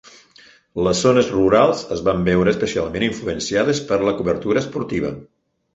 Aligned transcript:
Les 0.87 1.01
zones 1.07 1.29
rurals 1.33 1.83
es 1.97 2.03
van 2.09 2.25
veure 2.31 2.55
especialment 2.57 3.07
influenciades 3.11 3.87
per 3.93 4.05
la 4.09 4.17
cobertura 4.23 4.65
esportiva. 4.67 5.19